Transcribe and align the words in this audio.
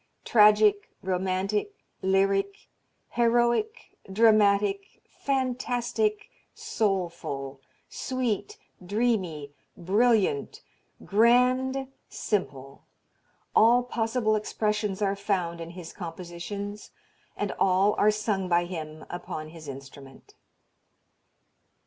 Tragic, 0.33 0.89
romantic, 1.03 1.75
lyric, 2.01 2.69
heroic, 3.09 3.99
dramatic, 4.11 4.99
fantastic, 5.07 6.31
soulful, 6.55 7.61
sweet, 7.87 8.57
dreamy, 8.83 9.51
brilliant, 9.77 10.63
grand, 11.05 11.87
simple; 12.09 12.81
all 13.55 13.83
possible 13.83 14.35
expressions 14.35 15.03
are 15.03 15.15
found 15.15 15.61
in 15.61 15.69
his 15.69 15.93
compositions 15.93 16.89
and 17.37 17.51
all 17.59 17.93
are 17.99 18.09
sung 18.09 18.49
by 18.49 18.65
him 18.65 19.05
upon 19.07 19.49
his 19.49 19.67
instrument. 19.67 20.33